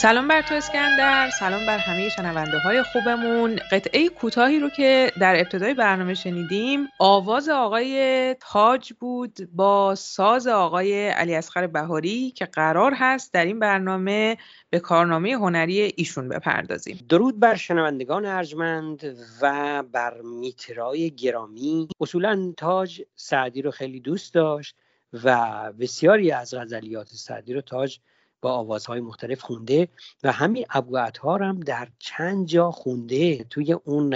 سلام 0.00 0.28
بر 0.28 0.42
تو 0.42 0.54
اسکندر 0.54 1.30
سلام 1.38 1.66
بر 1.66 1.78
همه 1.78 2.08
شنونده 2.08 2.58
های 2.58 2.82
خوبمون. 2.82 3.56
قطعه 3.70 4.08
کوتاهی 4.08 4.60
رو 4.60 4.68
که 4.68 5.12
در 5.20 5.36
ابتدای 5.40 5.74
برنامه 5.74 6.14
شنیدیم 6.14 6.88
آواز 6.98 7.48
آقای 7.48 8.36
تاج 8.40 8.92
بود 8.92 9.48
با 9.52 9.94
ساز 9.94 10.46
آقای 10.46 11.08
علی 11.08 11.34
اصغر 11.34 11.66
بهاری 11.66 12.30
که 12.30 12.44
قرار 12.44 12.92
هست 12.96 13.32
در 13.32 13.44
این 13.44 13.58
برنامه 13.58 14.36
به 14.70 14.78
کارنامه 14.80 15.32
هنری 15.32 15.92
ایشون 15.96 16.28
بپردازیم. 16.28 16.98
درود 17.08 17.40
بر 17.40 17.54
شنوندگان 17.54 18.26
ارجمند 18.26 19.16
و 19.42 19.82
بر 19.92 20.20
میترای 20.20 21.10
گرامی. 21.10 21.88
اصولا 22.00 22.52
تاج 22.56 23.02
سعدی 23.16 23.62
رو 23.62 23.70
خیلی 23.70 24.00
دوست 24.00 24.34
داشت 24.34 24.76
و 25.24 25.72
بسیاری 25.80 26.32
از 26.32 26.54
غزلیات 26.54 27.08
سعدی 27.08 27.54
رو 27.54 27.60
تاج 27.60 27.98
با 28.42 28.52
آوازهای 28.52 29.00
مختلف 29.00 29.40
خونده 29.40 29.88
و 30.22 30.32
همین 30.32 30.66
ابو 30.70 30.96
هم 31.24 31.60
در 31.60 31.88
چند 31.98 32.46
جا 32.46 32.70
خونده 32.70 33.44
توی 33.44 33.72
اون 33.72 34.10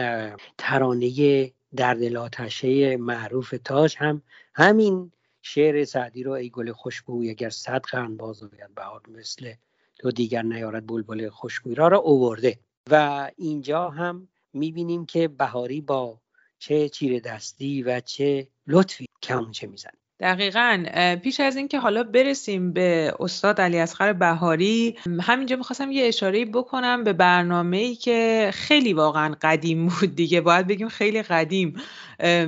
ترانه 0.59 1.53
در 1.77 1.95
دل 1.95 2.17
آتشه 2.17 2.97
معروف 2.97 3.55
تاج 3.65 3.97
هم. 3.99 4.23
همین 4.55 5.13
شعر 5.43 5.85
سعدی 5.85 6.23
رو 6.23 6.33
ای 6.33 6.51
گل 6.51 6.73
خوشبوی 6.73 7.31
اگر 7.31 7.51
صد 7.51 7.83
قرن 7.83 8.17
باز 8.17 8.43
آید 8.43 8.75
بهار 8.75 9.03
مثل 9.09 9.53
تو 9.99 10.11
دیگر 10.11 10.43
نیارد 10.43 10.87
بلبل 10.87 11.29
خوشبوی 11.29 11.75
را 11.75 11.89
را 11.89 11.99
اوورده. 11.99 12.59
و 12.91 13.31
اینجا 13.37 13.91
هم 13.91 14.29
می‌بینیم 14.53 15.07
که 15.07 15.29
بهاری 15.29 15.81
با 15.81 16.21
چه 16.59 16.89
چیر 16.89 17.21
دستی 17.21 17.83
و 17.83 18.01
چه 18.01 18.49
لطفی 18.67 19.07
کمونچه 19.23 19.67
می‌زنه 19.67 20.04
دقیقا 20.25 20.85
پیش 21.23 21.41
از 21.41 21.57
اینکه 21.57 21.79
حالا 21.79 22.03
برسیم 22.03 22.73
به 22.73 23.15
استاد 23.21 23.61
علی 23.61 23.79
اصغر 23.79 24.13
بهاری 24.13 24.97
همینجا 25.23 25.57
می‌خواستم 25.57 25.91
یه 25.93 26.07
اشاره 26.07 26.45
بکنم 26.45 27.05
به 27.05 27.13
برنامه 27.13 27.77
ای 27.77 27.95
که 27.95 28.51
خیلی 28.53 28.93
واقعا 28.93 29.35
قدیم 29.43 29.87
بود 29.87 30.15
دیگه. 30.15 30.41
باید 30.41 30.67
بگیم 30.67 30.89
خیلی 30.89 31.23
قدیم. 31.23 31.75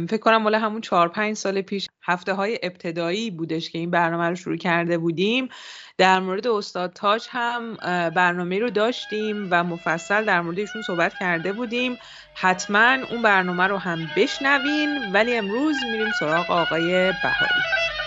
فکر 0.08 0.16
کنم 0.16 0.42
مال 0.42 0.54
همون 0.54 0.80
چهار 0.80 1.08
پنج 1.08 1.36
سال 1.36 1.62
پیش 1.62 1.88
هفته 2.02 2.32
های 2.32 2.58
ابتدایی 2.62 3.30
بودش 3.30 3.70
که 3.70 3.78
این 3.78 3.90
برنامه 3.90 4.28
رو 4.28 4.34
شروع 4.34 4.56
کرده 4.56 4.98
بودیم. 4.98 5.48
در 5.98 6.20
مورد 6.20 6.46
استاد 6.46 6.92
تاج 6.92 7.26
هم 7.30 7.74
برنامه 8.10 8.58
رو 8.58 8.70
داشتیم 8.70 9.48
و 9.50 9.64
مفصل 9.64 10.24
در 10.24 10.40
مورد 10.40 10.64
صحبت 10.86 11.14
کرده 11.20 11.52
بودیم. 11.52 11.98
حتما 12.34 12.96
اون 13.10 13.22
برنامه 13.22 13.66
رو 13.66 13.76
هم 13.76 14.10
بشنوین 14.16 15.12
ولی 15.12 15.36
امروز 15.36 15.76
میریم 15.92 16.12
سراغ 16.20 16.50
آقای 16.50 17.12
بهاری 17.22 18.05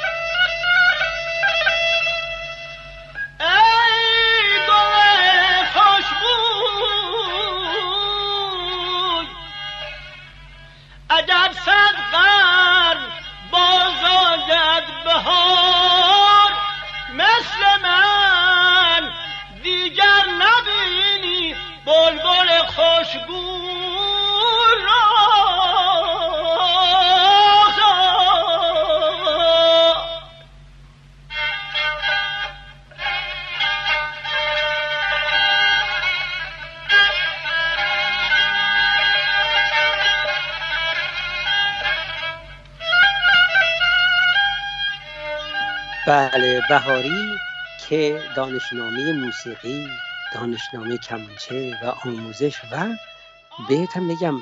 بله 46.08 46.62
بهاری 46.70 47.38
که 47.90 48.20
دانشنامه 48.36 49.12
موسیقی 49.14 49.90
دانشنامه 50.34 50.98
کمانچه 50.98 51.78
و 51.84 51.94
آموزش 52.06 52.56
و 52.72 52.88
بهتم 53.70 54.08
بگم 54.08 54.36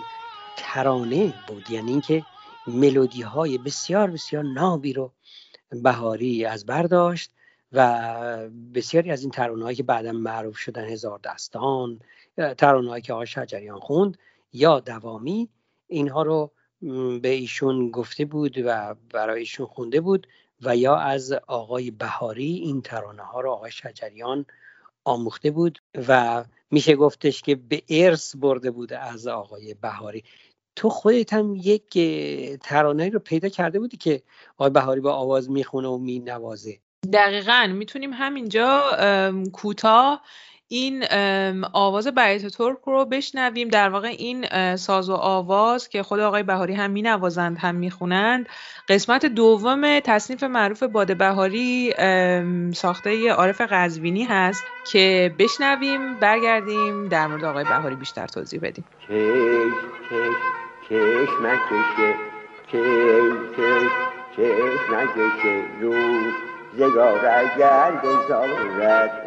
ترانه 0.57 1.33
بود. 1.47 1.71
یعنی 1.71 1.91
اینکه 1.91 2.23
ملودی 2.67 3.21
های 3.21 3.57
بسیار 3.57 4.11
بسیار 4.11 4.43
نابی 4.43 4.93
رو 4.93 5.13
بهاری 5.83 6.45
از 6.45 6.65
برداشت 6.65 7.31
و 7.71 8.49
بسیاری 8.73 9.11
از 9.11 9.21
این 9.21 9.31
ترانه 9.31 9.75
که 9.75 9.83
بعدا 9.83 10.11
معروف 10.11 10.57
شدن 10.57 10.83
هزار 10.85 11.19
دستان 11.23 11.99
ترانه 12.57 13.01
که 13.01 13.13
آقای 13.13 13.27
شجریان 13.27 13.79
خوند 13.79 14.17
یا 14.53 14.79
دوامی 14.79 15.49
اینها 15.87 16.23
رو 16.23 16.51
به 17.21 17.29
ایشون 17.29 17.91
گفته 17.91 18.25
بود 18.25 18.57
و 18.65 18.95
برای 19.13 19.39
ایشون 19.39 19.65
خونده 19.65 20.01
بود 20.01 20.27
و 20.61 20.75
یا 20.75 20.95
از 20.95 21.31
آقای 21.31 21.91
بهاری 21.91 22.53
این 22.53 22.81
ترانه 22.81 23.23
ها 23.23 23.41
رو 23.41 23.51
آقای 23.51 23.71
شجریان 23.71 24.45
آموخته 25.07 25.51
بود 25.51 25.79
و 26.07 26.43
میشه 26.71 26.95
گفتش 26.95 27.41
که 27.41 27.55
به 27.55 27.83
ارث 27.89 28.35
برده 28.35 28.71
بوده 28.71 28.99
از 28.99 29.27
آقای 29.27 29.73
بهاری. 29.73 30.23
تو 30.75 30.89
خودت 30.89 31.33
هم 31.33 31.55
یک 31.55 31.97
ترانه 32.61 33.09
رو 33.09 33.19
پیدا 33.19 33.49
کرده 33.49 33.79
بودی 33.79 33.97
که 33.97 34.21
آقای 34.57 34.69
بهاری 34.69 35.01
با 35.01 35.13
آواز 35.13 35.49
می‌خونه 35.49 35.87
و 35.87 35.97
مینوازه. 35.97 36.79
دقیقا. 37.13 37.73
می‌تونیم 37.73 38.13
همینجا 38.13 38.81
کوتاه 39.53 40.21
این 40.69 41.03
آواز 41.73 42.07
بیت 42.07 42.47
ترک 42.47 42.77
رو 42.85 43.05
بشنویم. 43.05 43.67
در 43.67 43.89
واقع 43.89 44.07
این 44.07 44.45
ساز 44.75 45.09
و 45.09 45.13
آواز 45.13 45.89
که 45.89 46.03
خود 46.03 46.19
آقای 46.19 46.43
بهاری 46.43 46.73
هم 46.73 46.91
می 46.91 47.01
نوازند 47.01 47.57
هم 47.57 47.75
می 47.75 47.91
خونند 47.91 48.49
قسمت 48.89 49.25
دوم 49.25 49.99
تصنیف 49.99 50.43
معروف 50.43 50.83
باد 50.83 51.17
بهاری 51.17 51.93
ساخته 52.73 53.31
عارف 53.31 53.61
قزوینی 53.61 54.23
هست 54.23 54.63
که 54.91 55.35
بشنویم 55.39 56.13
برگردیم. 56.19 57.07
در 57.07 57.27
مورد 57.27 57.43
آقای 57.43 57.63
بهاری 57.63 57.95
بیشتر 57.95 58.27
توضیح 58.27 58.59
بدیم. 58.63 58.85
زگار 66.77 67.25
اگر 67.25 68.01
گذارد 68.03 69.26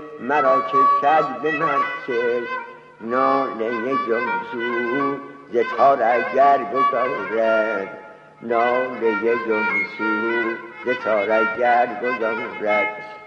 مرا 0.21 0.61
کشد 0.61 1.41
به 1.41 1.51
مسجد 1.51 2.47
ناله 3.01 3.91
جنسو 4.07 5.17
ز 5.53 5.57
تار 5.77 6.03
اگر 6.03 6.59
گذارد. 6.73 7.97
ناله 8.41 9.21
جنسو 9.21 10.55
ز 10.85 10.89
تار 11.03 11.31
اگر 11.31 11.87
گذارد. 12.01 13.20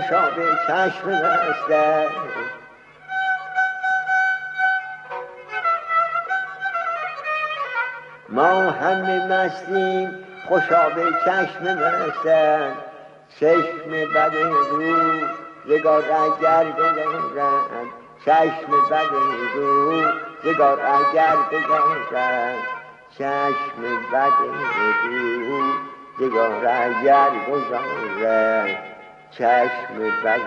خوشا 0.00 0.30
به 0.30 0.44
چشم 0.66 1.10
مستم 1.10 2.10
ما 8.28 8.70
همه 8.70 9.26
مستیم 9.26 10.10
خوشا 10.48 10.88
به 10.88 11.04
چشم 11.24 11.64
مستم 11.64 12.72
چشم 13.40 13.90
بد 14.14 14.34
رو 14.34 15.28
زگار 15.66 16.04
اگر 16.12 16.64
بگذارم 16.64 17.86
چشم 18.24 18.70
بد 18.90 19.12
رو 19.54 20.02
زگار 20.44 20.80
اگر 20.80 21.36
بگذارم 21.52 22.54
چشم 23.18 23.82
بد 24.12 24.32
رو 24.40 25.62
دگار 26.18 26.66
اگر 26.66 27.30
گذاره 27.50 28.97
چشم 29.30 29.98
بد 30.24 30.40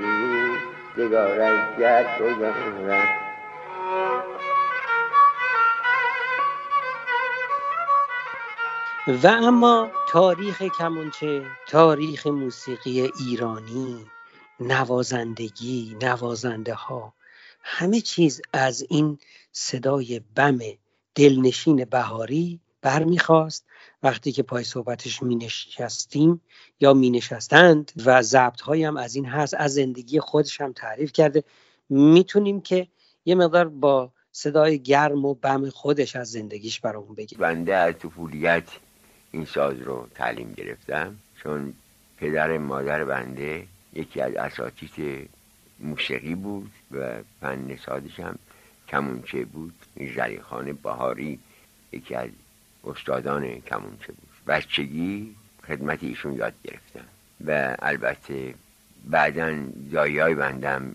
رو 0.00 0.56
دگار 0.96 1.40
اگر 1.40 2.18
گذاره 2.20 3.22
و 9.06 9.26
اما 9.26 9.90
تاریخ 10.08 10.62
کمانچه 10.62 11.42
تاریخ 11.68 12.26
موسیقی 12.26 13.10
ایرانی 13.20 14.06
نوازندگی 14.60 15.96
نوازنده 16.02 16.74
ها 16.74 17.14
همه 17.62 18.00
چیز 18.00 18.42
از 18.52 18.86
این 18.90 19.18
صدای 19.52 20.20
بم 20.36 20.58
دلنشین 21.14 21.84
بهاری 21.84 22.60
برمیخواست. 22.82 23.64
وقتی 24.02 24.32
که 24.32 24.42
پای 24.42 24.64
صحبتش 24.64 25.22
می 25.22 25.36
نشستیم 25.36 26.40
یا 26.80 26.94
می 26.94 27.10
نشستند 27.10 27.92
و 28.06 28.22
ضبط 28.22 28.68
هم 28.68 28.96
از 28.96 29.14
این 29.14 29.26
هست 29.26 29.54
از 29.58 29.74
زندگی 29.74 30.20
خودش 30.20 30.60
هم 30.60 30.72
تعریف 30.72 31.12
کرده 31.12 31.44
می‌تونیم 31.88 32.60
که 32.60 32.88
یه 33.24 33.34
مقدار 33.34 33.68
با 33.68 34.12
صدای 34.32 34.78
گرم 34.78 35.24
و 35.24 35.34
بم 35.34 35.70
خودش 35.70 36.16
از 36.16 36.30
زندگیش 36.30 36.80
برامون 36.80 37.14
بگیم. 37.14 37.38
بنده 37.38 37.76
از 37.76 37.94
طفولیت 37.98 38.64
این 39.32 39.44
ساز 39.44 39.80
رو 39.80 40.06
تعلیم 40.14 40.52
گرفتم 40.52 41.16
چون 41.42 41.74
پدر 42.16 42.58
مادر 42.58 43.04
بنده 43.04 43.66
یکی 43.92 44.20
از 44.20 44.34
اساتید 44.34 45.28
موسیقی 45.80 46.34
بود 46.34 46.70
و 46.90 47.22
فن 47.40 47.76
سازش 47.86 48.20
هم 48.20 48.38
کمونچه 48.88 49.44
بود 49.44 49.74
زریخان 50.16 50.72
بهاری 50.72 51.38
یکی 51.92 52.14
از 52.14 52.28
استادان 52.84 53.60
کمونچه 53.60 54.06
بود 54.06 54.28
بچگی 54.46 55.36
خدمت 55.68 56.02
ایشون 56.02 56.32
یاد 56.32 56.54
گرفتم. 56.64 57.04
و 57.46 57.76
البته 57.78 58.54
بعدا 59.04 59.58
دایی 59.92 60.18
های 60.18 60.34
بندم 60.34 60.94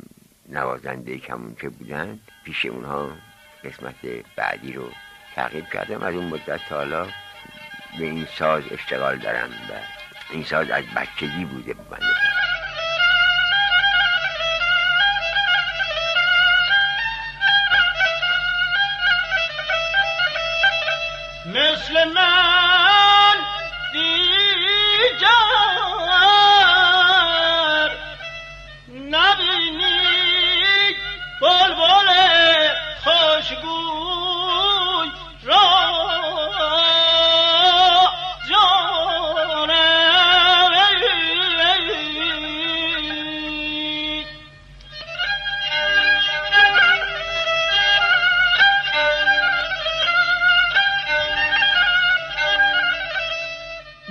نوازنده 0.49 1.17
کمونچه 1.17 1.69
بودن 1.69 2.19
پیش 2.43 2.65
اونها 2.65 3.11
قسمت 3.63 3.95
بعدی 4.35 4.73
رو 4.73 4.89
تعقیب 5.35 5.65
کردم. 5.65 6.03
از 6.03 6.15
اون 6.15 6.25
مدت 6.25 6.59
تا 6.69 6.75
حالا 6.75 7.05
به 7.97 8.05
این 8.05 8.27
ساز 8.37 8.63
اشتغال 8.71 9.17
دارم 9.17 9.49
و 9.49 9.73
این 10.33 10.43
ساز 10.43 10.69
از 10.69 10.83
بچگی 10.95 11.45
بوده 11.45 11.73
بنده. 11.73 12.26
مثل 21.57 22.05
من 22.05 22.56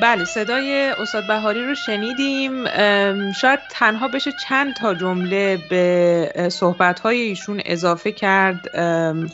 بله 0.07 0.25
صدای 0.25 0.93
استاد 0.99 1.27
بهاری 1.27 1.67
رو 1.67 1.75
شنیدیم. 1.75 2.65
شاید 3.33 3.59
تنها 3.71 4.09
بشه 4.09 4.33
چند 4.49 4.75
تا 4.75 4.95
جمله 4.95 5.59
به 5.71 6.49
صحبت 6.53 7.07
ایشون 7.07 7.63
اضافه 7.65 8.13
کرد. 8.13 8.69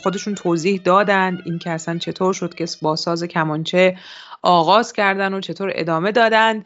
خودشون 0.03 0.35
توضیح 0.35 0.81
دادند 0.83 1.41
اینکه 1.45 1.69
اصلا 1.69 1.97
چطور 1.97 2.33
شد 2.33 2.53
که 2.53 2.65
با 2.81 2.95
ساز 2.95 3.23
کمانچه 3.23 3.97
آغاز 4.43 4.93
کردن 4.93 5.33
و 5.33 5.41
چطور 5.41 5.71
ادامه 5.75 6.11
دادند 6.11 6.65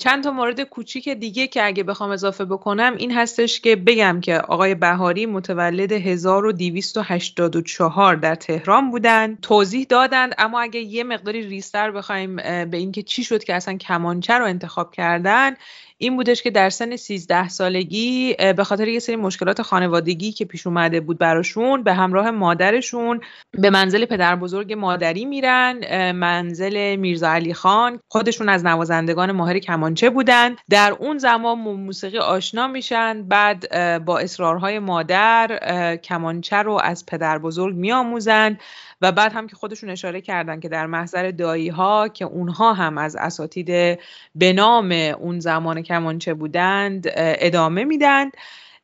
چند 0.00 0.24
تا 0.24 0.30
مورد 0.30 0.60
کوچیک 0.60 1.08
دیگه 1.08 1.46
که 1.46 1.64
اگه 1.64 1.82
بخوام 1.82 2.10
اضافه 2.10 2.44
بکنم 2.44 2.94
این 2.98 3.12
هستش 3.12 3.60
که 3.60 3.76
بگم 3.76 4.20
که 4.20 4.38
آقای 4.38 4.74
بهاری 4.74 5.26
متولد 5.26 5.92
1284 5.92 8.16
در 8.16 8.34
تهران 8.34 8.90
بودند 8.90 9.40
توضیح 9.40 9.86
دادند 9.88 10.34
اما 10.38 10.60
اگه 10.60 10.80
یه 10.80 11.04
مقداری 11.04 11.42
ریستر 11.42 11.90
بخوایم 11.90 12.36
به 12.36 12.76
اینکه 12.76 13.02
چی 13.02 13.24
شد 13.24 13.44
که 13.44 13.54
اصلا 13.54 13.76
کمانچه 13.76 14.34
رو 14.34 14.44
انتخاب 14.44 14.92
کردن 14.92 15.54
این 16.00 16.16
بودش 16.16 16.42
که 16.42 16.50
در 16.50 16.70
سن 16.70 16.96
13 16.96 17.48
سالگی 17.48 18.34
به 18.56 18.64
خاطر 18.64 18.88
یه 18.88 18.98
سری 18.98 19.16
مشکلات 19.16 19.62
خانوادگی 19.62 20.32
که 20.32 20.44
پیش 20.44 20.66
اومده 20.66 21.00
بود 21.00 21.18
براشون 21.18 21.82
به 21.82 21.94
همراه 21.94 22.30
مادرشون 22.30 23.20
به 23.50 23.70
منزل 23.70 24.04
پدر 24.04 24.36
بزرگ 24.36 24.72
مادری 24.72 25.24
میرن 25.24 26.12
منزل 26.12 26.96
میرزا 26.96 27.28
علی 27.28 27.54
خان. 27.54 28.00
خودشون 28.08 28.48
از 28.48 28.64
نوازندگان 28.64 29.32
ماهر 29.32 29.58
کمانچه 29.58 30.10
بودن. 30.10 30.56
در 30.70 30.96
اون 30.98 31.18
زمان 31.18 31.58
موسیقی 31.58 32.18
آشنا 32.18 32.66
میشن. 32.66 33.22
بعد 33.22 33.68
با 34.04 34.18
اصرارهای 34.18 34.78
مادر 34.78 35.96
کمانچه 35.96 36.56
رو 36.56 36.80
از 36.82 37.06
پدر 37.06 37.38
بزرگ 37.38 37.76
میآموزند 37.76 38.60
و 39.00 39.12
بعد 39.12 39.32
هم 39.32 39.46
که 39.46 39.56
خودشون 39.56 39.90
اشاره 39.90 40.20
کردن 40.20 40.60
که 40.60 40.68
در 40.68 40.86
محضر 40.86 41.30
دایی 41.30 41.68
ها 41.68 42.08
که 42.08 42.24
اونها 42.24 42.72
هم 42.72 42.98
از 42.98 43.16
اساتید 43.16 43.98
به 44.34 44.52
نام 44.52 44.92
اون 44.92 45.40
زمان 45.40 45.82
کمانچه 45.82 46.34
بودند 46.34 47.06
ادامه 47.14 47.84
میدن 47.84 48.30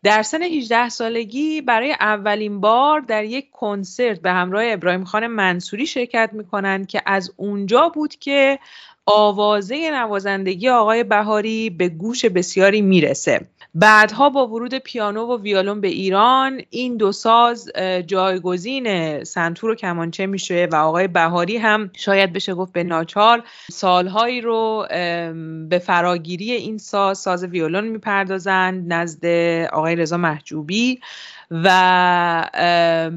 در 0.02 0.22
سن 0.22 0.42
18 0.42 0.88
سالگی 0.88 1.60
برای 1.60 1.92
اولین 1.92 2.60
بار 2.60 3.00
در 3.00 3.24
یک 3.24 3.50
کنسرت 3.50 4.20
به 4.20 4.30
همراه 4.30 4.64
ابراهیم 4.66 5.04
خان 5.04 5.26
منصوری 5.26 5.86
شرکت 5.86 6.30
می‌کنند 6.32 6.86
که 6.86 7.02
از 7.06 7.32
اونجا 7.36 7.88
بود 7.88 8.14
که 8.14 8.58
آوازه 9.06 9.90
نوازندگی 9.92 10.68
آقای 10.68 11.04
بهاری 11.04 11.70
به 11.70 11.88
گوش 11.88 12.24
بسیاری 12.24 12.82
می‌رسه. 12.82 13.40
بعدها 13.74 14.30
با 14.30 14.46
ورود 14.46 14.74
پیانو 14.74 15.26
و 15.26 15.42
ویولون 15.42 15.80
به 15.80 15.88
ایران 15.88 16.60
این 16.70 16.96
دو 16.96 17.12
ساز 17.12 17.70
جایگزین 18.06 19.24
سنتور 19.24 19.70
و 19.70 19.74
کمانچه 19.74 20.26
میشه 20.26 20.68
و 20.72 20.76
آقای 20.76 21.08
بهاری 21.08 21.56
هم 21.56 21.90
شاید 21.96 22.32
بشه 22.32 22.54
گفت 22.54 22.72
به 22.72 22.84
ناچار 22.84 23.42
سالهایی 23.70 24.40
رو 24.40 24.86
به 25.68 25.78
فراگیری 25.78 26.52
این 26.52 26.78
ساز 26.78 27.18
ساز 27.18 27.44
ویولون 27.44 27.84
می‌پردازند 27.84 28.92
نزد 28.92 29.26
آقای 29.72 29.96
رضا 29.96 30.16
محجوبی. 30.16 31.00
و 31.50 32.50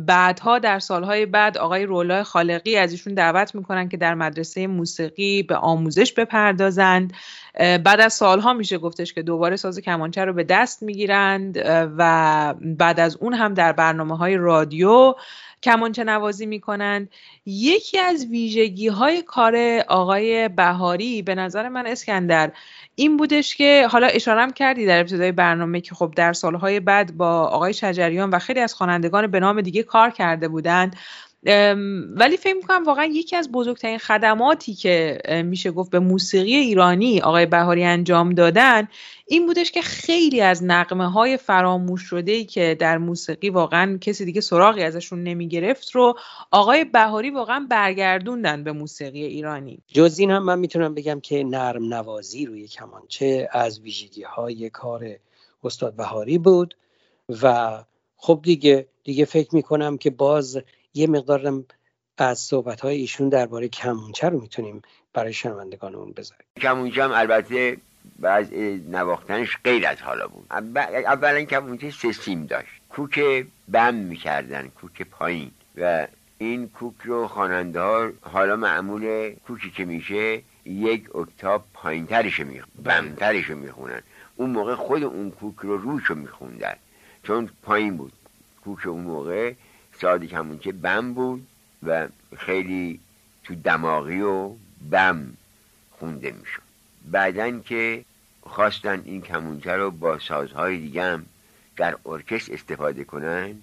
بعدها 0.05 0.60
در 0.60 0.79
سالهای 0.79 1.25
بعد 1.25 1.57
آقای 1.57 1.86
رولا 1.86 2.24
خالقی 2.24 2.77
از 2.77 2.91
ایشون 2.91 3.13
دعوت 3.13 3.55
می‌کنن 3.55 3.89
که 3.89 3.98
در 3.98 4.13
مدرسه 4.13 4.67
موسیقی 4.67 5.43
به 5.43 5.55
آموزش 5.55 6.13
بپردازند. 6.13 7.13
بعد 7.59 8.01
از 8.01 8.13
سالها 8.13 8.53
میشه 8.53 8.77
گفتش 8.77 9.13
که 9.13 9.21
دوباره 9.21 9.55
ساز 9.55 9.79
کمانچه 9.79 10.25
رو 10.25 10.33
به 10.33 10.43
دست 10.43 10.83
می‌گیرند 10.83 11.57
و 11.97 12.53
بعد 12.61 12.99
از 12.99 13.17
اون 13.17 13.33
هم 13.33 13.53
در 13.53 13.71
برنامه 13.71 14.17
های 14.17 14.37
رادیو 14.37 15.15
کمانچه 15.63 16.03
نوازی 16.03 16.45
می‌کنند. 16.45 17.09
یکی 17.45 17.99
از 17.99 18.25
ویژگی 18.25 18.87
های 18.87 19.21
کار 19.21 19.83
آقای 19.87 20.49
بهاری 20.49 21.21
به 21.21 21.35
نظر 21.35 21.69
من 21.69 21.87
اسکندر 21.87 22.51
این 22.95 23.17
بودش 23.17 23.55
که 23.55 23.87
حالا 23.91 24.07
اشارم 24.07 24.53
کردی 24.53 24.85
در 24.85 24.99
ابتدای 24.99 25.31
برنامه 25.31 25.81
که 25.81 25.95
خب 25.95 26.13
در 26.15 26.33
سالهای 26.33 26.79
بعد 26.79 27.17
با 27.17 27.43
آقای 27.43 27.73
شجریان 27.73 28.29
و 28.29 28.39
خیلی 28.39 28.59
از 28.59 28.73
خوانندگان 28.73 29.27
به 29.27 29.39
نام 29.39 29.61
دیگه 29.61 29.83
کار 29.83 30.09
کرده 30.09 30.47
بودند. 30.47 30.95
ولی 32.15 32.37
فکر 32.37 32.53
می‌کنم 32.53 32.83
واقعا 32.83 33.05
یکی 33.05 33.35
از 33.35 33.51
بزرگترین 33.51 33.97
خدماتی 33.97 34.73
که 34.73 35.17
میشه 35.45 35.71
گفت 35.71 35.91
به 35.91 35.99
موسیقی 35.99 36.55
ایرانی 36.55 37.21
آقای 37.21 37.45
بهاری 37.45 37.83
انجام 37.83 38.29
دادن 38.29 38.87
این 39.27 39.45
بودش 39.45 39.71
که 39.71 39.81
خیلی 39.81 40.41
از 40.41 40.63
نقمه 40.63 41.11
های 41.11 41.37
فراموش 41.37 42.01
شده 42.01 42.31
ای 42.31 42.45
که 42.45 42.75
در 42.79 42.97
موسیقی 42.97 43.49
واقعا 43.49 43.97
کسی 44.01 44.25
دیگه 44.25 44.41
سراغی 44.41 44.83
ازشون 44.83 45.23
نمی‌گرفت 45.23 45.91
رو 45.91 46.17
آقای 46.51 46.85
بهاری 46.85 47.29
واقعا 47.29 47.67
برگردوندن 47.69 48.63
به 48.63 48.71
موسیقی 48.71 49.23
ایرانی. 49.23 49.79
جز 49.87 50.19
این 50.19 50.31
هم 50.31 50.43
من 50.43 50.59
می‌تونم 50.59 50.93
بگم 50.93 51.19
که 51.19 51.43
نرم 51.43 51.93
نوازی 51.93 52.45
روی 52.45 52.67
کمانچه 52.67 53.49
از 53.51 53.79
ویژگی 53.79 54.23
های 54.23 54.69
کار 54.69 55.05
استاد 55.63 55.95
بهاری 55.95 56.37
بود 56.37 56.75
و 57.43 57.77
خب 58.15 58.39
دیگه 58.43 58.87
دیگه 59.03 59.25
فکر 59.25 59.55
می‌کنم 59.55 59.97
که 59.97 60.09
باز 60.09 60.61
یه 60.97 61.07
مقدارم 61.07 61.65
از 62.17 62.39
صحبت 62.39 62.81
های 62.81 62.97
ایشون 62.97 63.29
درباره 63.29 63.67
کمونچه 63.67 64.29
رو 64.29 64.41
می‌تونیم 64.41 64.81
برای 65.13 65.33
شنوندگانمون 65.33 66.11
بذاریم. 66.11 66.45
کمونچه 66.61 67.03
هم 67.03 67.11
البته 67.11 67.77
بعض 68.19 68.53
نواختنش 68.89 69.57
غیر 69.63 69.87
از 69.87 70.01
حالا 70.01 70.27
بود. 70.27 70.45
اولا 70.49 71.43
کمونچه 71.43 71.91
سه 71.91 72.11
سیم 72.11 72.45
داشت. 72.45 72.69
کوک 72.89 73.45
بم 73.71 73.93
می‌کردن 73.93 74.67
کوک 74.67 75.01
پایین. 75.01 75.51
و 75.77 76.07
این 76.37 76.69
کوک 76.69 76.95
رو 77.03 77.27
خواننده 77.27 78.13
حالا 78.21 78.55
معمول 78.55 79.33
کوکی 79.47 79.71
که 79.71 79.85
میشه 79.85 80.41
یک 80.65 81.15
اکتاب 81.15 81.63
پایین 81.73 82.07
ترش 82.07 82.41
بمترش 82.83 83.49
می‌خونن. 83.49 84.01
اون 84.35 84.49
موقع 84.49 84.75
خود 84.75 85.03
اون 85.03 85.31
کوک 85.31 85.55
رو 85.61 85.77
روش 85.77 86.05
رو 86.05 86.15
میخوندن. 86.15 86.75
چون 87.23 87.49
پایین 87.63 87.97
بود. 87.97 88.13
کوک 88.63 88.87
اون 88.87 89.01
موقع 89.01 89.53
سادی 90.01 90.27
کمونچه 90.27 90.71
بم 90.71 91.13
بود 91.13 91.47
و 91.83 92.07
خیلی 92.37 92.99
تو 93.43 93.55
دماغی 93.55 94.21
و 94.21 94.51
بم 94.91 95.33
خونده 95.91 96.31
می‌شد. 96.31 96.61
بعدن 97.05 97.61
که 97.61 98.05
خواستن 98.41 99.01
این 99.05 99.21
کمونچه 99.21 99.71
رو 99.71 99.91
با 99.91 100.19
سازهای 100.19 100.77
دیگه 100.77 101.03
هم 101.03 101.25
در 101.75 101.97
ارکست 102.05 102.51
استفاده 102.51 103.03
کنن 103.03 103.55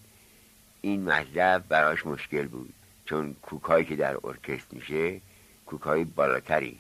این 0.81 1.05
مطلب 1.05 1.69
براش 1.69 2.07
مشکل 2.07 2.47
بود. 2.47 2.73
چون 3.05 3.37
کوکایی 3.43 3.85
که 3.85 3.97
در 3.97 4.17
ارکست 4.25 4.67
میشه 4.73 5.21
کوکای 5.67 6.05
بالاتری. 6.05 6.79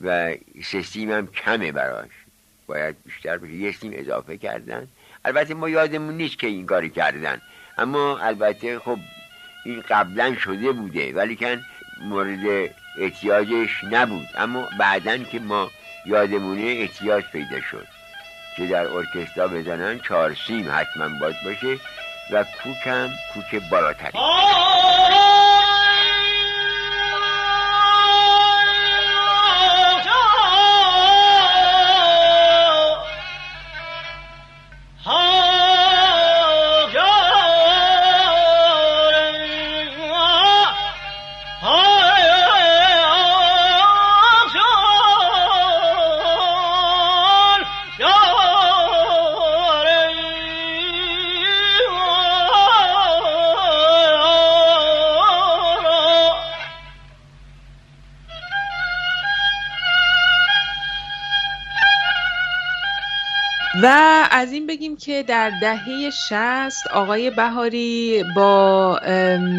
و 0.00 0.34
سه 0.64 0.82
هم 1.00 1.26
کمه 1.26 1.72
براش. 1.72 2.10
باید 2.66 2.96
بیشتر 3.04 3.38
بشه. 3.38 3.52
یه 3.52 3.72
سیم 3.72 3.92
اضافه 3.94 4.38
کردن. 4.38 4.88
البته 5.24 5.54
ما 5.54 5.68
یادمون 5.68 6.16
نیست 6.16 6.38
که 6.38 6.46
این 6.46 6.66
کاری 6.66 6.90
کردن. 6.90 7.40
اما 7.78 8.18
البته 8.18 8.78
خب 8.78 8.98
این 9.64 9.84
قبلا 9.88 10.34
شده 10.34 10.72
بوده 10.72 11.12
ولی 11.12 11.36
کن 11.36 11.64
مورد 12.00 12.70
احتیاجش 12.98 13.84
نبود. 13.90 14.26
اما 14.36 14.68
بعدا 14.78 15.18
که 15.18 15.38
ما 15.40 15.70
یادمونه 16.06 16.62
احتیاج 16.62 17.24
پیدا 17.32 17.60
شد 17.70 17.86
که 18.56 18.66
در 18.66 18.86
ارکسترا 18.86 19.48
بزنن 19.48 19.98
چهار 19.98 20.34
سیم 20.46 20.70
حتما 20.70 21.08
باید 21.20 21.36
باشه 21.44 21.78
و 22.30 22.44
کوک 22.44 22.86
هم 22.86 23.10
کوک 23.34 23.62
بالاتری. 23.70 24.18
و 63.84 64.13
از 64.36 64.52
این 64.52 64.66
بگیم 64.66 64.96
که 64.96 65.22
در 65.22 65.50
دهه 65.60 66.10
شست 66.10 66.86
آقای 66.94 67.30
بهاری 67.30 68.24
با 68.36 69.00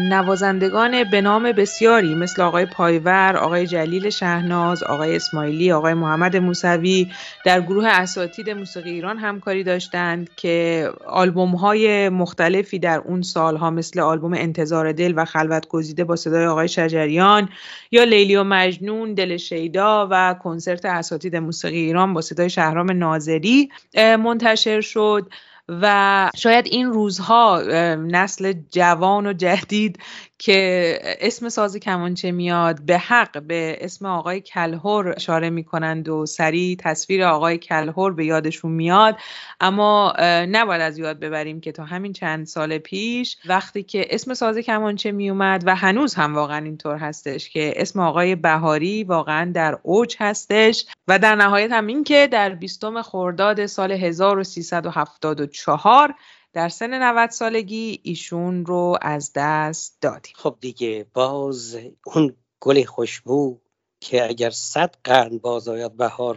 نوازندگان 0.08 1.10
به 1.10 1.20
نام 1.20 1.52
بسیاری 1.52 2.14
مثل 2.14 2.42
آقای 2.42 2.66
پایور، 2.66 3.36
آقای 3.36 3.66
جلیل 3.66 4.10
شهناز، 4.10 4.82
آقای 4.82 5.16
اسماعیلی، 5.16 5.72
آقای 5.72 5.94
محمد 5.94 6.36
موسوی 6.36 7.12
در 7.44 7.60
گروه 7.60 7.86
اساتید 7.86 8.50
موسیقی 8.50 8.90
ایران 8.90 9.18
همکاری 9.18 9.64
داشتند 9.64 10.30
که 10.36 10.88
آلبوم 11.06 11.54
های 11.54 12.08
مختلفی 12.08 12.78
در 12.78 12.98
اون 12.98 13.22
سالها 13.22 13.70
مثل 13.70 14.00
آلبوم 14.00 14.34
انتظار 14.34 14.92
دل 14.92 15.12
و 15.16 15.24
خلوت 15.24 15.68
گزیده 15.68 16.04
با 16.04 16.16
صدای 16.16 16.46
آقای 16.46 16.68
شجریان 16.68 17.48
یا 17.90 18.04
لیلی 18.04 18.36
و 18.36 18.44
مجنون، 18.44 19.14
دل 19.14 19.36
شیدا 19.36 20.08
و 20.10 20.34
کنسرت 20.42 20.84
اساتید 20.84 21.36
موسیقی 21.36 21.78
ایران 21.78 22.14
با 22.14 22.20
صدای 22.20 22.50
شهرام 22.50 22.90
ناظری 22.90 23.68
منتشر 23.96 24.65
شد 24.80 25.30
و 25.68 26.30
شاید 26.36 26.66
این 26.66 26.86
روزها 26.86 27.62
نسل 27.96 28.52
جوان 28.70 29.26
و 29.26 29.32
جدید 29.32 29.98
که 30.38 30.98
اسم 31.02 31.48
ساز 31.48 31.76
کمانچه 31.76 32.32
میاد 32.32 32.82
به 32.82 32.98
حق 32.98 33.42
به 33.42 33.78
اسم 33.80 34.06
آقای 34.06 34.40
کلهور 34.40 35.14
اشاره 35.16 35.50
می‌کنند 35.50 36.08
و 36.08 36.26
سریع 36.26 36.76
تصویر 36.80 37.24
آقای 37.24 37.58
کلهور 37.58 38.12
به 38.12 38.24
یادشون 38.24 38.72
میاد. 38.72 39.16
اما 39.60 40.12
نباید 40.50 40.80
از 40.80 40.98
یاد 40.98 41.18
ببریم 41.18 41.60
که 41.60 41.72
تا 41.72 41.84
همین 41.84 42.12
چند 42.12 42.46
سال 42.46 42.78
پیش 42.78 43.36
وقتی 43.46 43.82
که 43.82 44.06
اسم 44.10 44.34
ساز 44.34 44.58
کمانچه 44.58 45.12
میومد 45.12 45.62
و 45.66 45.76
هنوز 45.76 46.14
هم 46.14 46.34
واقعا 46.34 46.64
اینطور 46.64 46.96
هستش 46.96 47.50
که 47.50 47.72
اسم 47.76 48.00
آقای 48.00 48.34
بهاری 48.34 49.04
واقعا 49.04 49.52
در 49.52 49.78
اوج 49.82 50.16
هستش 50.20 50.86
و 51.08 51.18
در 51.18 51.34
نهایت 51.34 51.72
هم 51.72 51.86
این 51.86 52.04
که 52.04 52.28
در 52.32 52.54
بیستم 52.54 53.02
خرداد 53.02 53.66
سال 53.66 53.92
1374 53.92 56.14
در 56.56 56.68
سن 56.68 57.02
90 57.02 57.30
سالگی 57.30 58.00
ایشون 58.02 58.66
رو 58.66 58.98
از 59.02 59.32
دست 59.34 59.98
دادیم. 60.00 60.32
خب 60.36 60.56
دیگه 60.60 61.06
باز 61.14 61.78
اون 62.06 62.34
گل 62.60 62.84
خوشبو 62.84 63.58
که 64.00 64.24
اگر 64.24 64.50
صد 64.50 64.94
قرن 65.04 65.38
باز 65.38 65.68
آید 65.68 65.96
بهار 65.96 66.36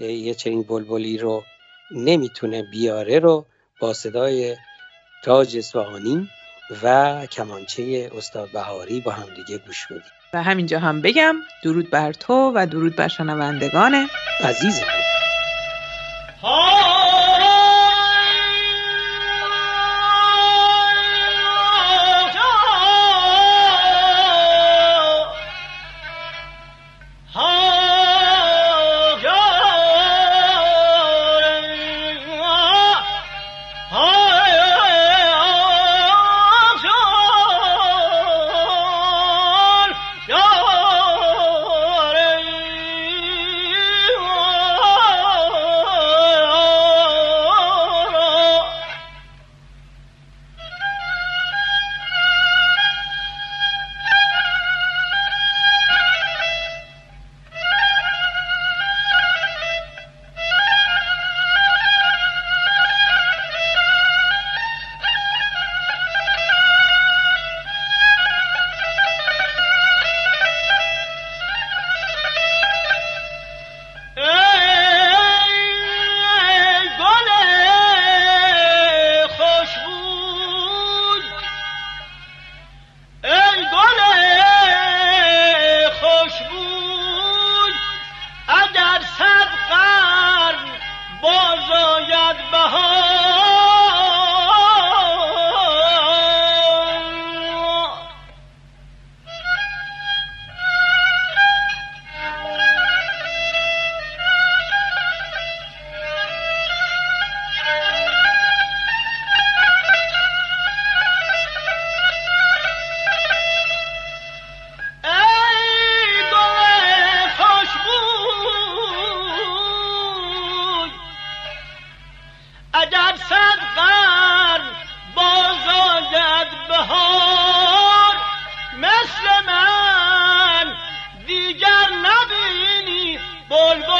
یه 0.00 0.34
چنین 0.34 0.62
بلبلی 0.62 1.18
رو 1.18 1.42
نمی‌تونه 1.90 2.62
بیاره 2.72 3.18
رو 3.18 3.46
با 3.80 3.92
صدای 3.92 4.56
تاج 5.24 5.56
اصفهانی 5.56 6.28
و 6.82 7.26
کمانچه 7.26 8.10
استاد 8.16 8.50
بهاری 8.52 9.00
با 9.00 9.12
هم 9.12 9.34
دیگه 9.34 9.58
گوش 9.58 9.86
بدیم. 9.86 10.02
و 10.34 10.42
همینجا 10.42 10.78
هم 10.78 11.02
بگم 11.02 11.36
درود 11.64 11.90
بر 11.90 12.12
تو 12.12 12.52
و 12.54 12.66
درود 12.66 12.96
بر 12.96 13.08
شنوندگان. 13.08 14.08
عزیز 14.40 14.80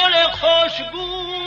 بلبل 0.07 0.31
خوشگو 0.31 1.46